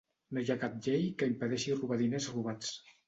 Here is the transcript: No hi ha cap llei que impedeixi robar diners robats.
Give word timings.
No 0.35 0.43
hi 0.45 0.53
ha 0.53 0.57
cap 0.63 0.79
llei 0.87 1.05
que 1.19 1.29
impedeixi 1.33 1.77
robar 1.77 1.99
diners 2.01 2.29
robats. 2.37 2.73